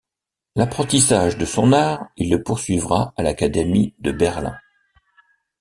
L'apprentissage 0.55 1.37
de 1.37 1.45
son 1.45 1.73
art, 1.73 2.07
il 2.17 2.31
le 2.31 2.41
poursuivra 2.41 3.13
à 3.17 3.21
l'Académie 3.21 3.93
de 3.99 4.11
Berlin. 4.11 4.57